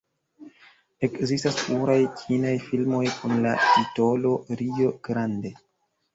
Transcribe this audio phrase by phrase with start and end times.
[1.07, 4.35] Ekzistas pluraj kinaj filmoj kun la titolo
[4.65, 5.55] "Rio Grande".